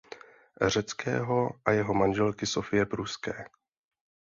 Řeckého 0.61 1.49
a 1.65 1.71
jeho 1.71 1.93
manželky 1.93 2.45
Sofie 2.45 2.85
Pruské. 2.85 3.45